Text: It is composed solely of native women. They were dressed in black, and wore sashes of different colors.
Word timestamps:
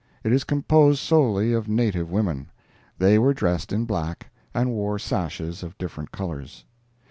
It 0.23 0.33
is 0.33 0.43
composed 0.43 0.97
solely 0.97 1.53
of 1.53 1.67
native 1.69 2.09
women. 2.09 2.49
They 2.97 3.19
were 3.19 3.35
dressed 3.35 3.71
in 3.71 3.85
black, 3.85 4.31
and 4.51 4.71
wore 4.71 4.97
sashes 4.97 5.61
of 5.61 5.77
different 5.77 6.11
colors. 6.11 6.65